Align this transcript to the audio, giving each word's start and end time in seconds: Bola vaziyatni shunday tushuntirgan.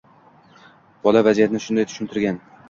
Bola 1.09 1.23
vaziyatni 1.27 1.63
shunday 1.67 1.89
tushuntirgan. 1.93 2.43